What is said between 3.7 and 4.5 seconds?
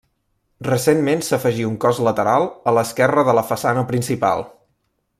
principal.